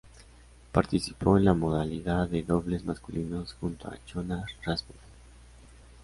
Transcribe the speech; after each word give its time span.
Participó 0.71 1.37
en 1.37 1.45
la 1.45 1.53
modalidad 1.53 2.27
de 2.27 2.41
Dobles 2.41 2.83
masculinos 2.85 3.53
junto 3.61 3.87
a 3.87 3.99
Jonas 4.11 4.49
Rasmussen. 4.63 4.97